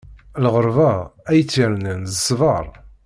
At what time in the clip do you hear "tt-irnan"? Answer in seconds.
1.43-1.99